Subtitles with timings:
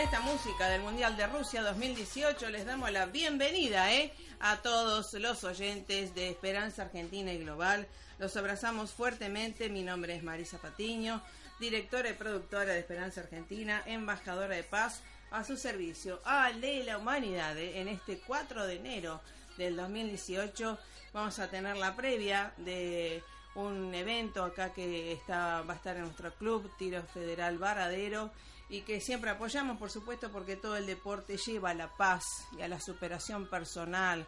[0.00, 4.14] Música del Mundial de Rusia 2018 les damos la bienvenida ¿eh?
[4.40, 7.86] a todos los oyentes de Esperanza Argentina y Global.
[8.18, 9.68] Los abrazamos fuertemente.
[9.68, 11.20] Mi nombre es Marisa Patiño,
[11.60, 16.96] directora y productora de Esperanza Argentina, embajadora de paz a su servicio, al de la
[16.96, 17.58] humanidad.
[17.58, 17.80] ¿eh?
[17.80, 19.20] En este 4 de enero
[19.58, 20.78] del 2018
[21.12, 23.22] vamos a tener la previa de
[23.54, 28.30] un evento acá que está, va a estar en nuestro club, Tiro Federal Varadero
[28.70, 32.62] y que siempre apoyamos, por supuesto, porque todo el deporte lleva a la paz y
[32.62, 34.26] a la superación personal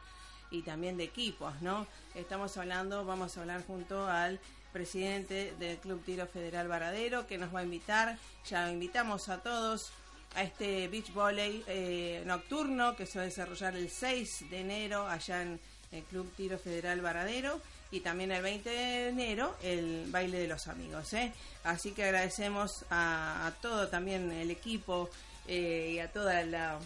[0.51, 1.87] y también de equipos, ¿no?
[2.15, 4.41] Estamos hablando, vamos a hablar junto al
[4.73, 9.93] presidente del Club Tiro Federal Varadero, que nos va a invitar, ya invitamos a todos
[10.35, 15.07] a este beach volley eh, nocturno que se va a desarrollar el 6 de enero
[15.07, 15.61] allá en
[15.93, 17.61] el Club Tiro Federal Varadero
[17.93, 21.13] y también el 20 de enero el baile de los amigos.
[21.13, 21.33] ¿eh?
[21.63, 25.11] Así que agradecemos a, todo también el equipo
[25.47, 26.79] eh, y a toda la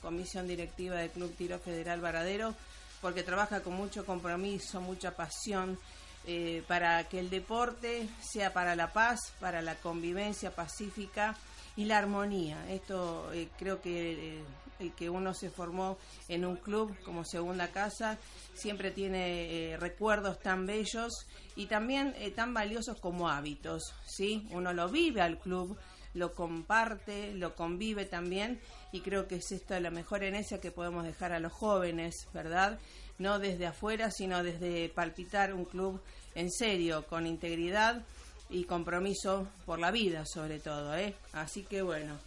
[0.00, 2.54] comisión directiva del Club Tiro Federal Varadero
[3.00, 5.78] porque trabaja con mucho compromiso, mucha pasión.
[6.24, 11.36] Eh, para que el deporte sea para la paz, para la convivencia pacífica
[11.74, 12.64] y la armonía.
[12.70, 13.28] Esto
[13.58, 14.40] creo que
[14.78, 18.18] el que uno se formó en un club como segunda casa
[18.54, 24.46] siempre tiene eh, recuerdos tan bellos y también eh, tan valiosos como hábitos, ¿sí?
[24.50, 25.76] Uno lo vive al club,
[26.14, 28.60] lo comparte, lo convive también
[28.92, 32.78] y creo que es esta la mejor herencia que podemos dejar a los jóvenes, ¿verdad?
[33.18, 36.00] No desde afuera, sino desde palpitar un club
[36.34, 38.02] en serio, con integridad
[38.50, 41.14] y compromiso por la vida sobre todo, ¿eh?
[41.32, 42.18] Así que bueno,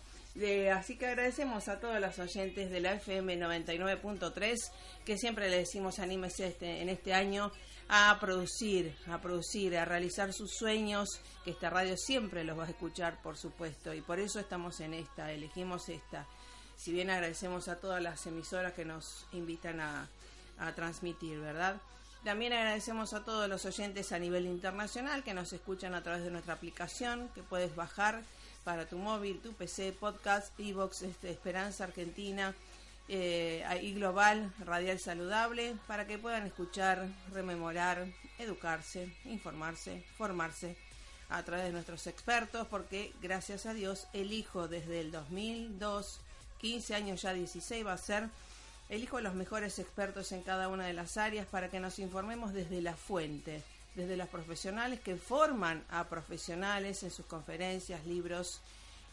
[0.73, 4.57] así que agradecemos a todos los oyentes de la FM 99.3
[5.05, 7.51] que siempre le decimos anímese este, en este año
[7.87, 12.69] a producir, a producir, a realizar sus sueños, que esta radio siempre los va a
[12.69, 16.25] escuchar, por supuesto, y por eso estamos en esta, elegimos esta.
[16.75, 20.09] Si bien agradecemos a todas las emisoras que nos invitan a,
[20.57, 21.79] a transmitir, ¿verdad?
[22.23, 26.31] También agradecemos a todos los oyentes a nivel internacional que nos escuchan a través de
[26.31, 28.23] nuestra aplicación, que puedes bajar
[28.65, 32.53] para tu móvil, tu PC, podcast, Evox, este, Esperanza Argentina
[33.07, 38.07] eh, y Global Radial Saludable para que puedan escuchar, rememorar,
[38.39, 40.75] educarse, informarse, formarse
[41.29, 46.19] a través de nuestros expertos porque gracias a Dios elijo desde el 2002,
[46.59, 48.29] 15 años ya 16 va a ser,
[48.89, 52.81] elijo los mejores expertos en cada una de las áreas para que nos informemos desde
[52.81, 53.63] la fuente
[53.95, 58.61] desde los profesionales que forman a profesionales en sus conferencias, libros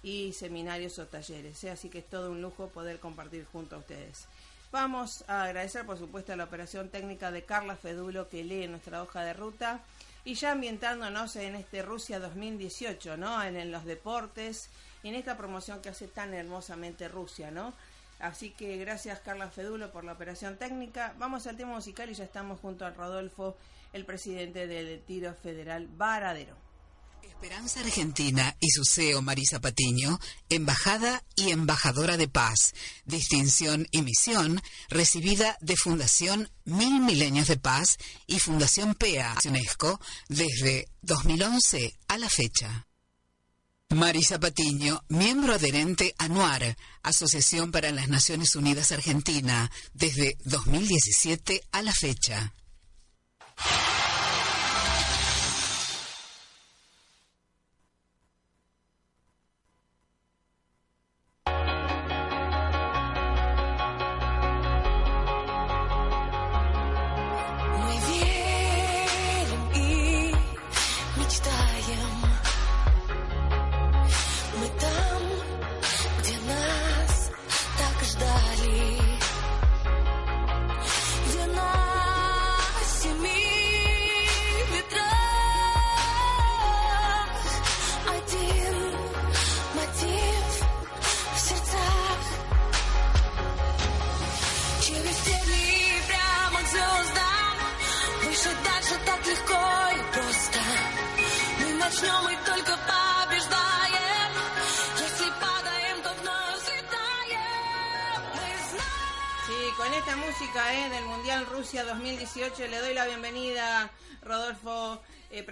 [0.02, 1.62] y seminarios o talleres.
[1.64, 1.70] ¿eh?
[1.70, 4.26] Así que es todo un lujo poder compartir junto a ustedes.
[4.72, 9.02] Vamos a agradecer, por supuesto, a la operación técnica de Carla Fedulo que lee nuestra
[9.02, 9.80] hoja de ruta
[10.24, 13.42] y ya ambientándonos en este Rusia 2018, ¿no?
[13.42, 14.70] En, en los deportes
[15.02, 17.74] y en esta promoción que hace tan hermosamente Rusia, ¿no?
[18.18, 21.14] Así que gracias Carla Fedulo por la operación técnica.
[21.18, 23.56] Vamos al tema musical y ya estamos junto a Rodolfo
[23.92, 26.56] el presidente del Tiro Federal Varadero.
[27.22, 32.72] Esperanza Argentina y su CEO Marisa Patiño, embajada y embajadora de paz,
[33.04, 40.88] distinción y misión recibida de Fundación Mil Milenios de Paz y Fundación PEA UNESCO desde
[41.02, 42.86] 2011 a la fecha.
[43.90, 51.82] Marisa Patiño, miembro adherente a NUAR, Asociación para las Naciones Unidas Argentina, desde 2017 a
[51.82, 52.54] la fecha.
[53.58, 54.01] Le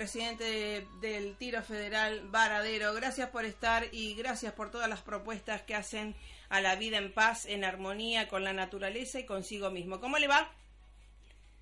[0.00, 2.94] presidente del Tiro Federal Varadero.
[2.94, 6.14] Gracias por estar y gracias por todas las propuestas que hacen
[6.48, 10.00] a la vida en paz, en armonía con la naturaleza y consigo mismo.
[10.00, 10.50] ¿Cómo le va?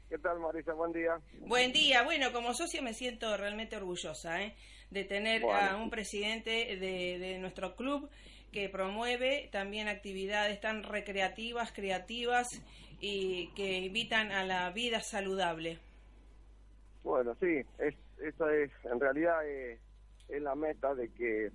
[0.08, 0.72] ¿Qué tal, Marisa?
[0.72, 1.18] Buen día.
[1.40, 2.04] Buen día.
[2.04, 4.54] Bueno, como socio me siento realmente orgullosa ¿eh?
[4.90, 8.08] de tener a un presidente de, de nuestro club
[8.52, 12.46] que promueve también actividades tan recreativas, creativas
[13.00, 15.80] y que invitan a la vida saludable.
[17.02, 19.80] Bueno, sí, es, eso es, en realidad es,
[20.28, 21.50] la meta de que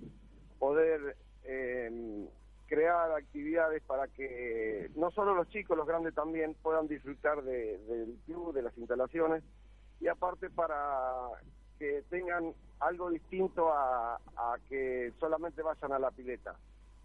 [0.58, 2.26] poder em,
[2.66, 8.18] crear actividades para que no solo los chicos, los grandes también puedan disfrutar de, del
[8.26, 9.44] club, de las instalaciones
[10.00, 11.28] y aparte para
[11.78, 16.56] que tengan algo distinto a, a que solamente vayan a la pileta.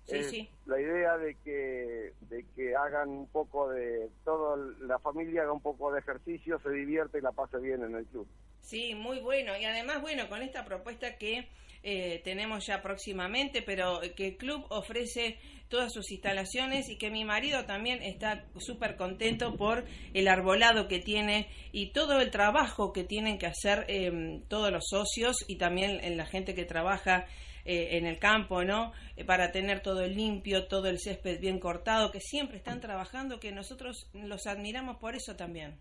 [0.10, 5.54] Sí, La idea de que, de que hagan un poco de, toda la familia haga
[5.54, 8.28] un poco de ejercicio, se divierte y la pase bien en el club.
[8.62, 9.58] Sí, muy bueno.
[9.58, 11.48] Y además, bueno, con esta propuesta que
[11.84, 15.38] eh, tenemos ya próximamente, pero que el club ofrece
[15.70, 21.00] todas sus instalaciones y que mi marido también está súper contento por el arbolado que
[21.00, 26.04] tiene y todo el trabajo que tienen que hacer eh, todos los socios y también
[26.04, 27.28] en la gente que trabaja
[27.66, 28.94] eh, en el campo, ¿no?
[29.16, 33.52] Eh, para tener todo limpio, todo el césped bien cortado, que siempre están trabajando, que
[33.52, 35.78] nosotros los admiramos por eso también.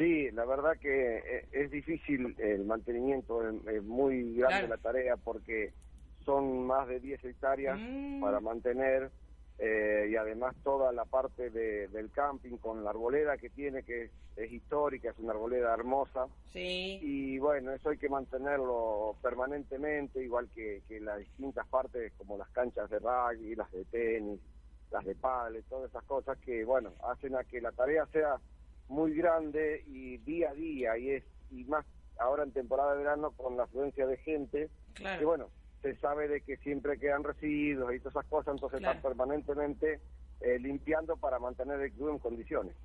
[0.00, 5.74] Sí, la verdad que eh, es difícil el mantenimiento, es muy grande la tarea porque
[6.24, 8.22] son más de 10 hectáreas mm.
[8.22, 9.10] para mantener
[9.58, 14.08] eh, y además toda la parte de, del camping con la arboleda que tiene, que
[14.36, 16.28] es, histórica, es una arboleda hermosa.
[16.50, 16.98] Sí.
[17.02, 22.48] Y bueno, eso hay que mantenerlo permanentemente, igual que, que las distintas partes como las
[22.52, 24.40] canchas de rugby, las de tenis,
[24.90, 28.40] las de pádel, todas esas cosas que, bueno, hacen a que la tarea sea
[28.90, 31.86] muy grande y día a día, y es y más
[32.18, 35.18] ahora en temporada de verano con la afluencia de gente, claro.
[35.18, 35.50] que bueno,
[35.82, 40.00] se sabe de que siempre quedan residuos y todas esas cosas, entonces están permanentemente
[40.40, 42.76] eh, limpiando para mantener el club en condiciones.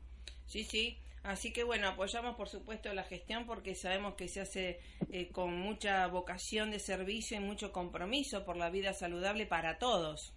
[0.45, 0.97] Sí, sí.
[1.23, 4.79] Así que bueno, apoyamos por supuesto la gestión porque sabemos que se hace
[5.09, 10.34] eh, con mucha vocación de servicio y mucho compromiso por la vida saludable para todos.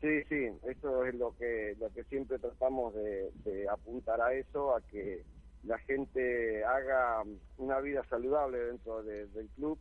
[0.00, 4.74] Sí, sí, eso es lo que lo que siempre tratamos de, de apuntar a eso,
[4.74, 5.24] a que
[5.64, 7.22] la gente haga
[7.58, 9.78] una vida saludable dentro del club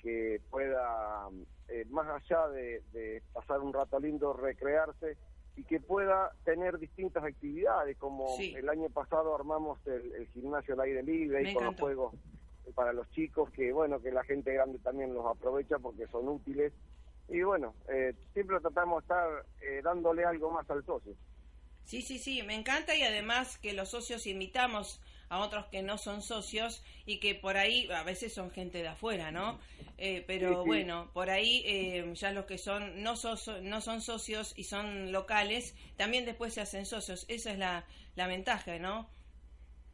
[0.00, 1.28] que pueda,
[1.68, 5.16] eh, más allá de, pasar un rato lindo, recrearse
[5.56, 11.02] y que pueda tener distintas actividades, como el año pasado armamos el, gimnasio al aire
[11.02, 12.14] libre y con los juegos
[12.74, 16.72] para los chicos, que bueno, que la gente grande también los aprovecha porque son útiles.
[17.28, 21.14] Y bueno, eh, siempre tratamos de estar eh, dándole algo más al socio.
[21.84, 25.98] Sí, sí, sí, me encanta y además que los socios invitamos a otros que no
[25.98, 29.58] son socios y que por ahí a veces son gente de afuera, ¿no?
[29.98, 33.14] Eh, pero bueno, por ahí eh, ya los que son no,
[33.62, 37.26] no son socios y son locales, también después se hacen socios.
[37.28, 37.84] Esa es la,
[38.16, 39.08] la ventaja, ¿no?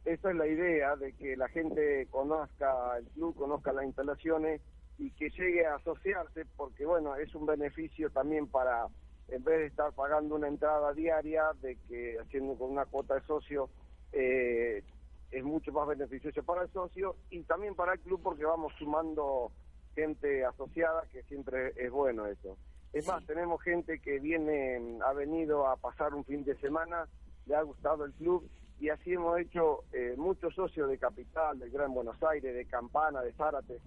[0.05, 4.61] Esa es la idea de que la gente conozca el club, conozca las instalaciones
[4.97, 8.87] y que llegue a asociarse, porque bueno, es un beneficio también para,
[9.27, 13.21] en vez de estar pagando una entrada diaria, de que haciendo con una cuota de
[13.21, 13.69] socio,
[14.13, 14.83] eh,
[15.31, 19.51] es mucho más beneficioso para el socio y también para el club porque vamos sumando
[19.95, 22.57] gente asociada, que siempre es bueno eso.
[22.93, 27.07] Es más, tenemos gente que viene, ha venido a pasar un fin de semana,
[27.45, 28.49] le ha gustado el club
[28.79, 33.21] y así hemos hecho eh, muchos socios de Capital, del Gran Buenos Aires, de Campana,
[33.21, 33.79] de Zárate,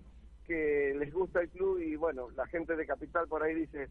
[0.49, 3.89] que les gusta el club y bueno, la gente de Capital por ahí dice,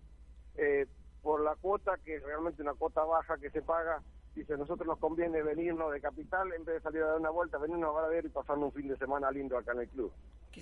[0.58, 0.88] eh,
[1.22, 4.02] por la cuota, que es realmente una cuota baja que se paga,
[4.36, 7.58] dice, nosotros nos conviene venirnos de Capital en vez de salir a dar una vuelta,
[7.58, 10.12] venirnos a ver y pasar un fin de semana lindo acá en el club.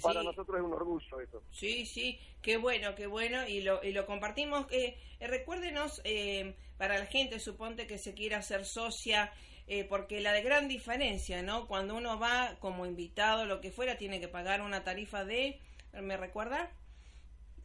[0.01, 1.41] Para nosotros es un orgullo eso.
[1.51, 4.67] Sí, sí, qué bueno, qué bueno, y lo, y lo compartimos.
[4.71, 9.31] Eh, recuérdenos, eh, para la gente, suponte que se quiera hacer socia,
[9.67, 11.67] eh, porque la de gran diferencia, ¿no?
[11.67, 15.59] Cuando uno va como invitado, lo que fuera, tiene que pagar una tarifa de,
[16.01, 16.71] ¿me recuerda?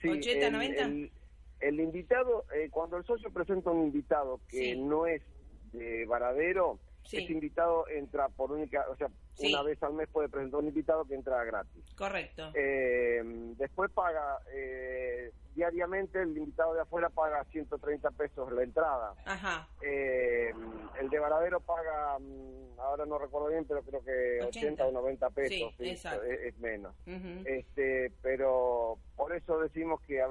[0.00, 0.84] Sí, 80, 90.
[1.60, 5.22] El, invitado, eh, cuando el socio presenta un invitado que no es
[5.72, 6.78] de Varadero,
[7.18, 11.04] ese invitado entra por única, o sea, una vez al mes puede presentar un invitado
[11.04, 11.84] que entra gratis.
[11.96, 12.50] Correcto.
[12.54, 13.22] Eh,
[13.56, 19.14] después paga, eh, diariamente el invitado de afuera paga 130 pesos la entrada.
[19.24, 19.68] Ajá.
[19.82, 20.52] Eh,
[21.00, 25.30] el de Varadero paga, mm, ahora no recuerdo bien, pero creo que 80, o 90
[25.30, 25.74] pesos.
[25.78, 26.94] Sí, es, menos.
[27.44, 30.22] este Pero por eso decimos que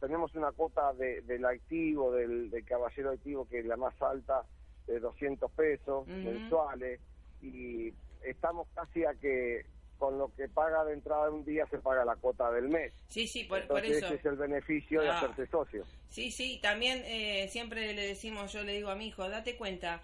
[0.00, 4.44] tenemos una cuota de, del activo, del, del caballero activo, que es la más alta
[4.86, 7.00] de 200 pesos mensuales
[7.42, 9.66] y estamos casi a que
[9.98, 12.92] con lo que paga de entrada un día se paga la cuota del mes.
[13.08, 14.06] Sí, sí, por, eso.
[14.06, 15.18] Ese es el beneficio de ah.
[15.18, 15.84] hacerse socio.
[16.08, 20.02] Sí, sí, también eh, siempre le decimos, yo le digo a mi hijo, date cuenta,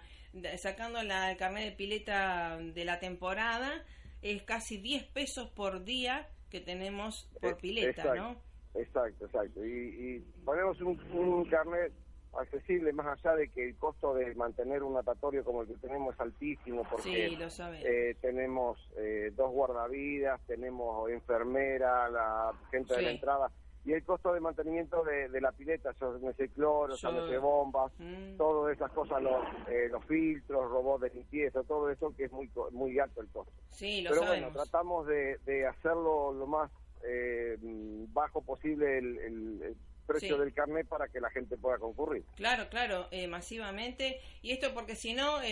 [0.57, 3.83] sacando la, el carnet de pileta de la temporada,
[4.21, 8.41] es casi 10 pesos por día que tenemos por pileta, ¿no?
[8.75, 9.65] Exacto, exacto.
[9.65, 11.93] Y, ponemos un, un carnet
[12.39, 16.13] accesible, más allá de que el costo de mantener un natatorio como el que tenemos
[16.15, 17.37] es altísimo, porque
[17.83, 23.51] eh, tenemos eh, dos guardavidas, tenemos enfermera, la gente de la entrada,
[23.85, 28.37] y el costo de mantenimiento de, la pileta, ese cloro, de bombas, mm.
[28.37, 32.49] todas esas cosas, los, eh, los filtros, robots de limpieza, todo eso que es muy
[32.71, 33.51] muy alto el costo.
[33.79, 36.71] Pero bueno, tratamos de, de hacerlo lo más
[38.13, 39.75] bajo posible el
[40.05, 42.23] precio del carnet para que la gente pueda concurrir.
[42.35, 44.19] Claro, claro, eh, masivamente.
[44.41, 45.45] Y esto porque si no, eh,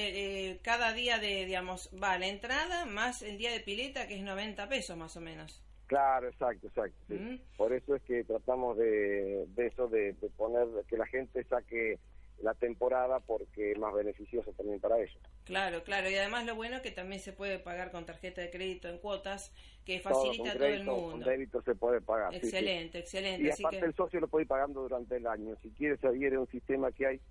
[0.50, 4.24] eh, cada día de, digamos, va la entrada más el día de pileta, que es
[4.24, 5.64] 90 pesos más o menos.
[5.88, 6.96] Claro, exacto, exacto.
[7.10, 7.38] Mm.
[7.58, 12.00] Por eso es que tratamos de, de eso, de, de poner, que la gente saque
[12.44, 15.18] la temporada porque es más beneficioso también para ellos.
[15.44, 18.50] Claro, claro, y además lo bueno es que también se puede pagar con tarjeta de
[18.50, 19.54] crédito en cuotas,
[19.86, 21.12] que facilita a todo el mundo.
[21.12, 22.34] Con débito se puede pagar.
[22.36, 23.48] Excelente, excelente.
[23.48, 25.56] Y aparte el socio lo puede ir pagando durante el año.
[25.62, 27.22] Si quiere se adhiere a un sistema que hay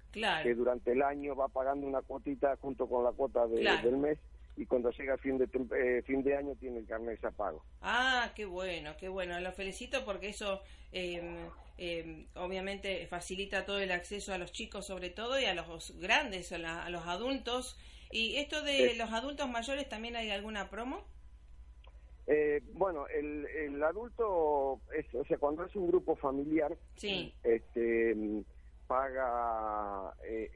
[0.42, 4.18] que durante el año va pagando una cuotita junto con la cuota del mes
[4.60, 7.64] y cuando llega fin de eh, fin de año tiene el carnet ya pago.
[7.80, 9.40] Ah, qué bueno, qué bueno.
[9.40, 10.60] Lo felicito porque eso
[10.92, 11.48] eh,
[11.78, 16.52] eh, obviamente facilita todo el acceso a los chicos sobre todo y a los grandes,
[16.52, 17.78] a, los adultos.
[18.10, 21.06] ¿Y esto de los adultos mayores también hay alguna promo?
[22.26, 27.32] Eh, bueno, el, el adulto, es, o sea, cuando es un grupo familiar, sí.
[27.44, 28.14] este,
[28.86, 30.50] paga eh,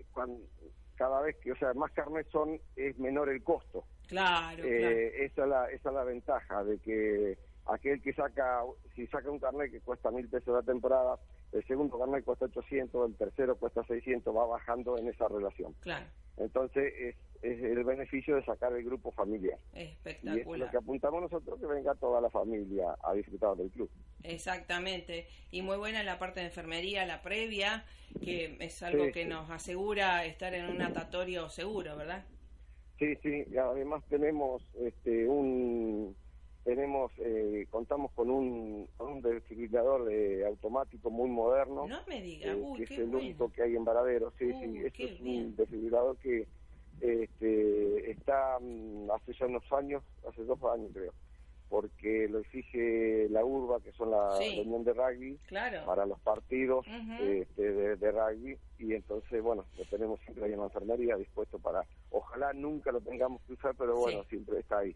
[0.97, 3.85] cada vez que, o sea, más carnes son, es menor el costo.
[4.09, 8.63] Claro, eh, Esa, es la, esa es la ventaja de que aquel que saca,
[8.95, 11.19] si saca un carnet que cuesta mil pesos la temporada,
[11.53, 15.73] el segundo carnet cuesta 800, el tercero cuesta 600, va bajando en esa relación.
[15.81, 16.07] Claro.
[16.37, 19.59] Entonces es, es el beneficio de sacar el grupo familiar.
[19.73, 20.37] Espectacular.
[20.37, 23.89] Y es lo que apuntamos nosotros, que venga toda la familia a disfrutar del club.
[24.25, 25.27] Exactamente.
[25.51, 27.85] Y muy buena la parte de enfermería, la previa,
[28.23, 32.25] que es algo que nos asegura estar en un natatorio seguro, ¿verdad?
[32.99, 33.45] Sí, sí.
[33.53, 36.17] Y además tenemos este, un
[36.65, 42.55] tenemos eh, contamos con un, un desfibrilador de automático muy moderno no me diga eh,
[42.55, 46.17] Uy, que es el único que hay en Varadero sí sí este es un desfibrilador
[46.17, 46.47] que
[47.03, 51.13] este, está mm, hace ya unos años hace dos años creo
[51.75, 55.37] porque lo exige la urba que son la unión de rugby
[55.85, 56.87] para los partidos
[57.21, 58.57] este, de, rugby.
[58.79, 63.01] Y entonces bueno lo tenemos siempre ahí en la enfermería dispuesto para ojalá nunca lo
[63.01, 64.95] tengamos que usar pero bueno siempre está ahí.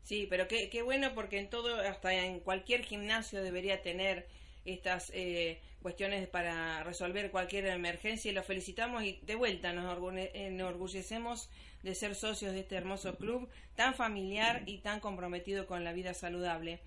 [0.00, 4.26] Sí, pero qué, qué bueno porque en todo, hasta en cualquier gimnasio debería tener
[4.64, 9.98] estas eh, cuestiones para resolver cualquier emergencia y lo felicitamos y de vuelta nos
[10.34, 11.50] enorgullecemos
[11.82, 16.14] de ser socios de este hermoso club tan familiar y tan comprometido con la vida
[16.14, 16.80] saludable.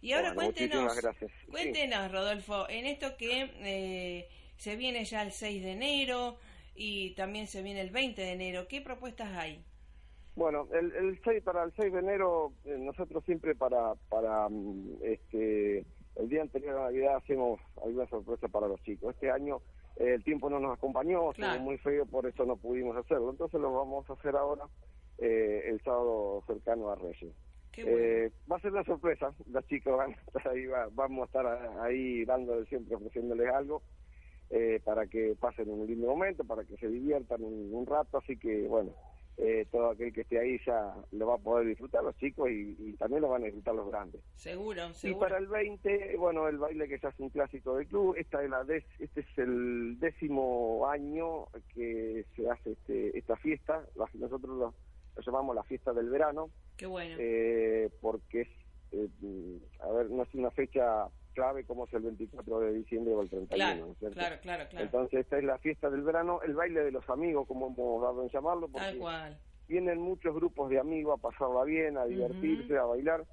[0.00, 0.92] Y ahora cuéntenos,
[1.50, 6.38] cuéntenos Rodolfo, en esto que eh, se viene ya el 6 de enero
[6.76, 9.64] y también se viene el 20 de enero, ¿qué propuestas hay?
[10.36, 15.84] Bueno, el, el para el 6 de enero, eh, nosotros siempre para, para mm, este,
[16.16, 19.14] el día anterior a Navidad hacemos alguna sorpresa para los chicos.
[19.14, 19.60] Este año
[19.96, 23.30] eh, el tiempo no nos acompañó, estuvo muy feo, por eso no pudimos hacerlo.
[23.30, 24.64] Entonces lo vamos a hacer ahora
[25.18, 27.34] eh, el sábado cercano a Reyes.
[27.76, 31.46] Eh, va a ser una sorpresa, los chicos van a estar ahí, vamos a estar
[31.80, 33.82] ahí dándole siempre, ofreciéndoles algo
[34.50, 38.68] eh, para que pasen un lindo momento, para que se diviertan un, rato, así que
[38.68, 38.92] bueno,
[39.36, 42.94] eh, todo aquel que esté ahí ya lo va a poder disfrutar los chicos y,
[42.98, 44.20] también lo van a disfrutar los grandes.
[44.36, 45.18] Seguro, seguro.
[45.18, 48.42] Y para el 20, bueno, el baile que ya es un clásico del club, esta
[48.42, 48.64] es la
[48.98, 54.74] este es el décimo año que se hace este, esta fiesta, nosotros lo,
[55.16, 57.16] lo llamamos la fiesta del verano, Qué bueno.
[57.18, 58.48] Eh, porque es,
[58.92, 63.22] eh, a ver, no es una fecha clave como es el 24 de diciembre o
[63.22, 63.94] el 31.
[63.98, 67.46] Claro, claro, claro, Entonces esta es la fiesta del verano, el baile de los amigos,
[67.46, 69.38] como hemos dado en llamarlo, porque Tal cual.
[69.68, 73.24] vienen muchos grupos de amigos a pasarla bien, a divertirse, a bailar.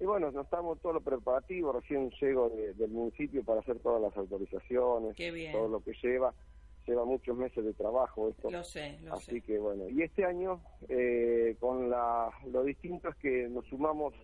[0.00, 4.16] Y bueno, nos estamos todos los preparativos, recién llego del municipio para hacer todas las
[4.16, 5.16] autorizaciones,
[5.52, 6.32] todo lo que lleva
[6.88, 8.50] lleva muchos meses de trabajo esto.
[8.50, 13.16] Lo sé, lo Así que bueno, y este año eh, con la, lo distinto es
[13.16, 14.14] que nos sumamos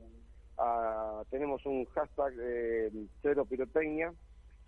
[0.58, 2.90] a, tenemos un hashtag eh,
[3.22, 4.12] cero pirotecnia,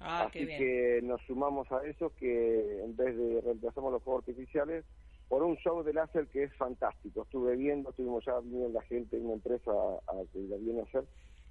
[0.01, 4.85] ah, así que nos sumamos a eso que en vez de reemplazamos los juegos artificiales
[5.29, 7.23] por un show de láser que es fantástico.
[7.23, 11.05] Estuve viendo, estuvimos ya viendo la gente, una empresa a, que la viene a hacer,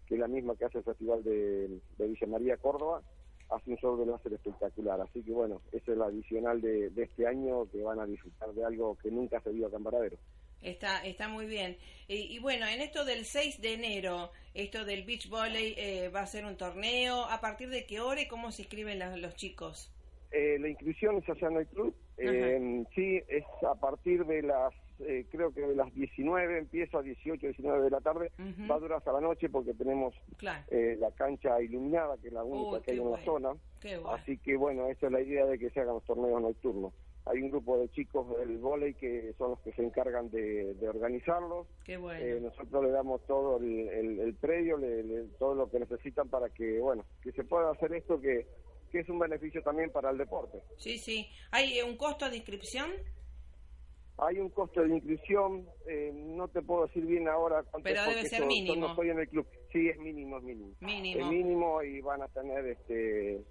[0.07, 3.01] que es la misma que hace el Festival de, de Villa María Córdoba,
[3.49, 4.99] hace un show de láser espectacular.
[5.01, 8.65] Así que bueno, esa es la adicional de, este año que van a disfrutar de
[8.65, 10.17] algo que nunca se vio acá en Varadero.
[10.61, 11.77] Está, está muy bien.
[12.07, 16.27] Y, bueno, en esto del 6 de enero, esto del beach volley, eh, va a
[16.27, 17.25] ser un torneo.
[17.25, 19.91] ¿A partir de qué hora y cómo se inscriben los chicos?
[20.31, 21.95] Eh, la inscripción es allá en el club.
[22.17, 27.01] Eh, sí, es a partir de las eh, creo que de las 19 empieza a
[27.01, 28.31] 18, 19 de la tarde,
[28.69, 30.15] va a durar hasta la noche porque tenemos
[30.69, 33.49] eh, la cancha iluminada, que es la única que hay en la zona.
[34.13, 36.93] Así que bueno, esa es la idea de que se hagan los torneos nocturnos.
[37.25, 41.65] Hay un grupo de chicos del volei que son los que se encargan de, organizarlos.
[41.87, 44.77] Eh, nosotros le damos todo el, predio,
[45.39, 48.45] todo lo que necesitan para que, bueno, que se pueda hacer esto que,
[48.91, 50.61] que es un beneficio también para el deporte.
[50.77, 51.27] Sí, sí.
[51.51, 52.91] ¿Hay un costo de inscripción?
[54.17, 58.23] Hay un costo de inscripción, eh, no te puedo decir bien ahora cuánto Pero debe
[58.25, 58.75] ser mínimo.
[58.75, 59.45] no estoy en el club.
[59.73, 60.75] Sí, es mínimo, es mínimo.
[60.79, 61.19] Mínimo.
[61.21, 63.43] Es mínimo y van a tener este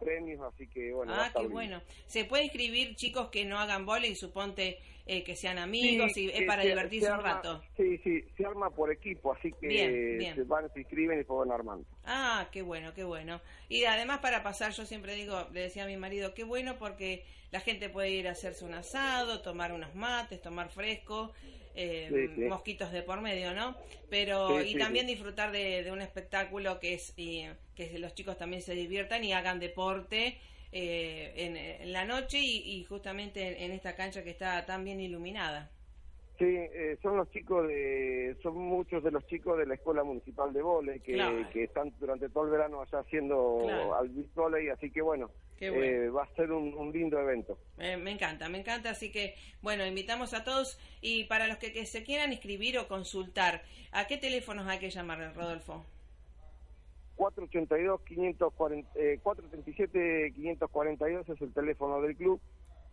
[0.00, 1.12] premios, así que bueno.
[1.14, 1.80] Ah, qué bueno.
[2.06, 6.44] ¿Se puede inscribir chicos que no hagan y suponte eh, que sean amigos y es
[6.44, 7.62] para divertirse un rato?
[7.76, 11.50] Sí, sí, se arma por equipo, así que se van, se inscriben y se van
[11.50, 11.86] armando.
[12.04, 13.40] Ah, qué bueno, qué bueno.
[13.68, 17.24] Y además para pasar, yo siempre digo, le decía a mi marido, qué bueno porque
[17.50, 21.32] la gente puede ir a hacerse un asado, tomar unos mates, tomar fresco,
[21.74, 23.76] eh, mosquitos de por medio, ¿no?
[24.10, 28.74] Pero y también disfrutar de, un espectáculo que es y, que los chicos también se
[28.74, 30.38] diviertan y hagan deporte
[30.72, 35.70] eh, en, la noche y, justamente en, esta cancha que está tan bien iluminada.
[36.38, 40.52] Sí, eh, son los chicos de, son muchos de los chicos de la Escuela Municipal
[40.52, 44.88] de Vole que, que están durante todo el verano allá haciendo al beach volley, así
[44.92, 47.58] que bueno, eh, va a ser un, lindo evento.
[47.78, 51.72] Eh, me encanta, me encanta, así que bueno, invitamos a todos y para los que,
[51.72, 55.84] que se quieran inscribir o consultar, ¿a qué teléfonos hay que llamar, Rodolfo?
[57.16, 58.90] 482 540,
[59.24, 62.40] 437 542 es el teléfono del club.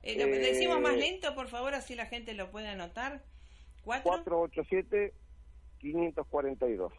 [0.02, 3.22] Eh, ¿Lo decimos más lento, por favor, así la gente lo puede anotar?
[3.86, 5.14] 487
[5.80, 6.92] 542.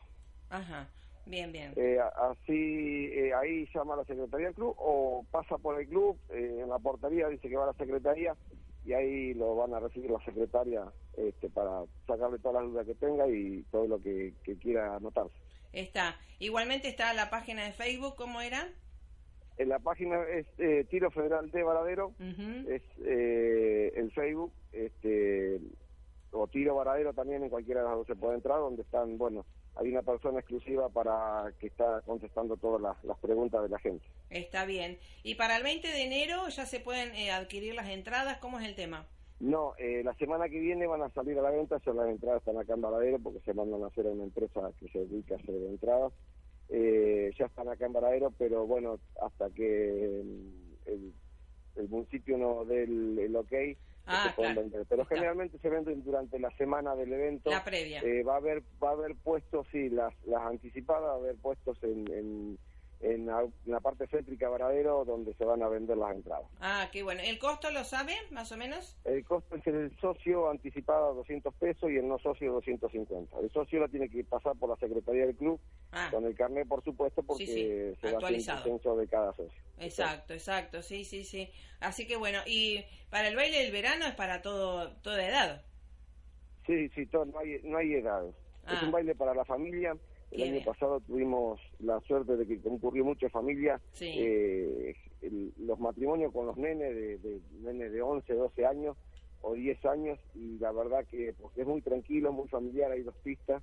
[0.51, 0.88] Ajá.
[1.27, 1.72] Bien, bien.
[1.77, 1.99] Eh,
[2.31, 6.61] así, eh, ahí llama a la Secretaría del Club o pasa por el club, eh,
[6.62, 8.37] en la portería dice que va a la Secretaría
[8.85, 10.85] y ahí lo van a recibir la Secretaria
[11.16, 15.35] este, para sacarle todas las dudas que tenga y todo lo que, quiera anotarse.
[15.72, 16.16] Está.
[16.38, 18.68] Igualmente está la página de Facebook, ¿cómo era?
[19.59, 20.46] En la página es
[20.88, 22.12] Tiro Federal de Varadero,
[22.68, 25.61] es el Facebook, este,
[26.32, 29.44] o Tiro Varadero también, en cualquiera de las dos se puede entrar, donde están, bueno,
[29.76, 34.04] hay una persona exclusiva para que está contestando todas las, preguntas de la gente.
[34.30, 34.98] Está bien.
[35.22, 38.38] ¿Y para el 20 de enero ya se pueden eh, adquirir las entradas?
[38.38, 39.06] ¿Cómo es el tema?
[39.38, 42.38] No, eh, la semana que viene van a salir a la venta, ya las entradas
[42.38, 45.34] están acá en Varadero porque se mandan a hacer a una empresa que se dedica
[45.34, 46.12] a hacer entradas.
[46.68, 51.12] Eh, ya están acá en Varadero, pero bueno, hasta que el,
[51.76, 53.52] el municipio no dé el, el ok,
[54.06, 54.32] Ah,
[54.88, 57.50] Pero generalmente se venden durante la semana del evento.
[57.50, 58.00] La previa.
[58.02, 61.36] Eh, va a haber va a haber puestos, sí, las, las anticipadas, va a haber
[61.36, 62.56] puestos en,
[63.00, 66.46] en la, parte céntrica Varadero donde se van a vender las entradas.
[66.60, 67.20] Ah, qué bueno.
[67.22, 68.96] ¿El costo lo sabe, más o menos?
[69.04, 73.38] El costo es el socio anticipado a 200 pesos y el no socio 250.
[73.40, 75.60] El socio lo tiene que pasar por la Secretaría del Club
[75.92, 76.08] ah.
[76.10, 79.62] con el carnet, por supuesto, porque se va a hacer el censo de cada socio.
[79.78, 81.50] Exacto, exacto, sí, sí, sí.
[81.80, 85.64] Así que bueno, y para el baile del verano es para todo toda edad.
[86.66, 88.26] Sí, sí, todo, no hay, no hay edad.
[88.26, 88.34] Es
[88.66, 88.82] ah.
[88.84, 89.96] un baile para la familia
[90.30, 94.94] el año pasado tuvimos la suerte de que concurrió mucha familia, eh,
[95.58, 98.96] los matrimonios con los nenes de, de, nenes de 11, 12 años
[99.40, 103.14] o 10 años y la verdad que porque es muy tranquilo, muy familiar, hay dos
[103.22, 103.62] pistas,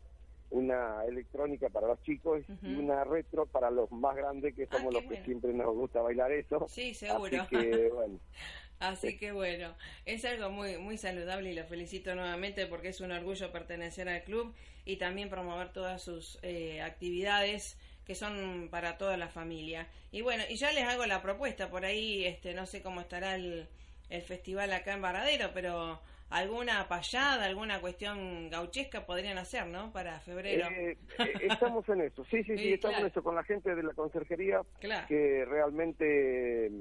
[0.53, 4.93] una electrónica para los chicos y una retro para los más grandes que ah, somos
[4.93, 6.67] los que siempre nos gusta bailar eso.
[6.69, 7.41] Sí, seguro.
[7.41, 8.19] Así que bueno.
[8.79, 9.73] Así que bueno,
[10.05, 14.23] es algo muy muy saludable y lo felicito nuevamente porque es un orgullo pertenecer al
[14.23, 14.53] club
[14.85, 19.87] y también promover todas sus eh, actividades que son para toda la familia.
[20.11, 23.35] Y bueno, y ya les hago la propuesta, por ahí este no sé cómo estará
[23.35, 23.67] el,
[24.09, 26.01] el festival acá en Varadero, pero
[26.33, 29.91] alguna payada, alguna cuestión gauchesca podrían hacer, ¿no?
[29.91, 30.67] Para febrero.
[30.67, 33.83] Eh, eh, estamos en eso, sí, sí, sí, estamos en eso con la gente de
[33.83, 36.71] la conserjería, que realmente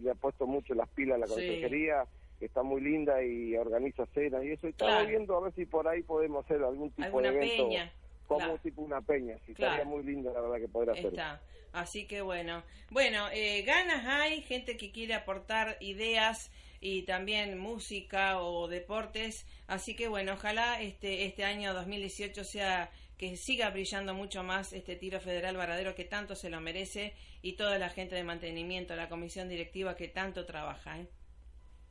[0.00, 2.04] le ha puesto mucho las pilas a la conserjería.
[2.38, 4.66] que está muy linda y organiza cenas y eso.
[4.66, 7.68] Y estamos viendo a ver si por ahí podemos hacer algún tipo de evento.
[7.68, 7.92] Peña.
[8.26, 11.10] Como tipo una peña, sí, estaría muy lindo la verdad que poder hacerlo.
[11.10, 11.42] Está.
[11.72, 12.62] Así que bueno.
[12.90, 19.46] Bueno, eh, ganas hay, gente que quiere aportar ideas y también música o deportes.
[19.66, 24.96] Así que bueno, ojalá este, este año 2018 sea que siga brillando mucho más este
[24.96, 27.12] tiro federal varadero que tanto se lo merece
[27.42, 30.98] y toda la gente de mantenimiento, la comisión directiva que tanto trabaja.
[30.98, 31.06] ¿eh?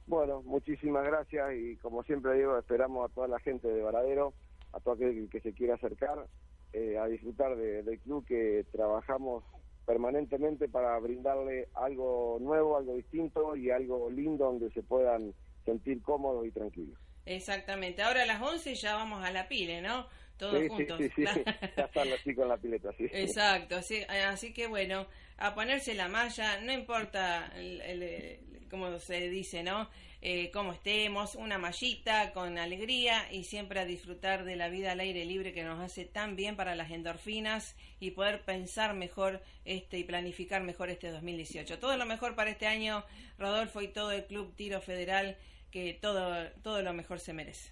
[0.08, 4.34] Bueno, muchísimas gracias y como siempre digo, esperamos a toda la gente de Varadero,
[4.74, 6.26] a todo aquel que se quiera acercar
[6.74, 9.44] eh, a disfrutar del club que trabajamos
[9.90, 15.34] permanentemente para brindarle algo nuevo, algo distinto y algo lindo donde se puedan
[15.66, 16.96] sentir cómodos y tranquilos.
[17.26, 18.04] Exactamente.
[18.04, 20.06] Ahora a las 11 ya vamos a la pile, ¿no?
[20.38, 21.00] Todos juntos.
[21.00, 21.42] Sí, sí, sí.
[21.76, 23.08] ya están así con la pileta, sí.
[23.12, 23.78] Exacto.
[23.78, 29.64] Así, así que bueno, a ponerse la malla, no importa el, el, como se dice,
[29.64, 29.90] ¿no?
[30.22, 35.00] Eh, cómo estemos, una mallita con alegría y siempre a disfrutar de la vida al
[35.00, 39.98] aire libre que nos hace tan bien para las endorfinas y poder pensar mejor este
[39.98, 41.80] y planificar mejor este 2018.
[41.80, 43.04] Todo lo mejor para este año,
[43.38, 45.38] Rodolfo y todo el Club Tiro Federal,
[45.72, 47.72] que todo, todo lo mejor se merece.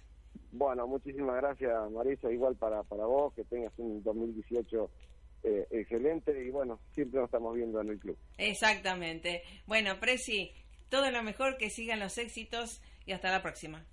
[0.50, 4.90] Bueno, muchísimas gracias Marisa, igual para, para vos, que tengas un 2018
[5.44, 8.16] eh, excelente y bueno, siempre nos estamos viendo en el club.
[8.38, 9.42] Exactamente.
[9.66, 10.52] Bueno, Presi,
[10.88, 13.84] todo lo mejor, que sigan los éxitos y hasta la próxima.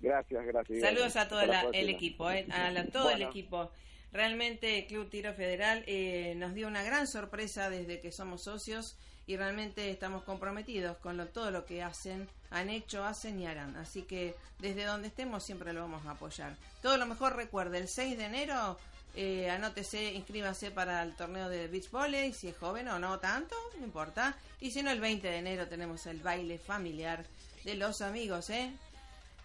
[0.00, 0.80] Gracias, gracias.
[0.80, 3.70] Saludos a todo el equipo, eh, a todo el equipo.
[4.12, 9.36] Realmente Club Tiro Federal eh, nos dio una gran sorpresa desde que somos socios y
[9.36, 13.76] realmente estamos comprometidos con todo lo que hacen, han hecho, hacen y harán.
[13.76, 16.56] Así que desde donde estemos siempre lo vamos a apoyar.
[16.80, 18.78] Todo lo mejor recuerde, el 6 de enero
[19.16, 23.56] eh, anótese, inscríbase para el torneo de beach volley, si es joven o no tanto,
[23.78, 24.36] no importa.
[24.60, 27.24] Y si no, el 20 de enero tenemos el baile familiar
[27.64, 28.72] de los amigos, ¿eh?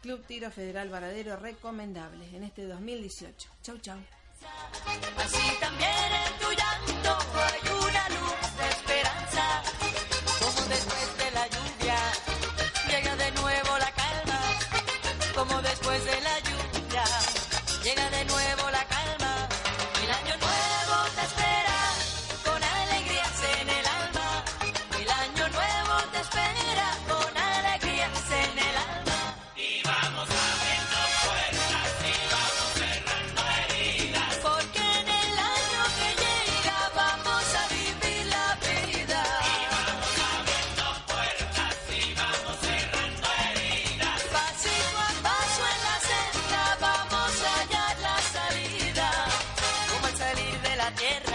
[0.02, 3.50] Club Tiro Federal Varadero recomendable en este 2018.
[3.64, 4.00] Chau, chau.
[50.82, 51.31] la tierra.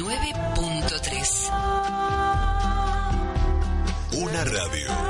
[0.00, 1.50] 99.3.
[4.12, 5.09] Una radio